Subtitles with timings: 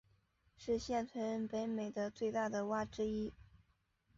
[0.57, 3.31] 是现存北美的最大的蛙之一。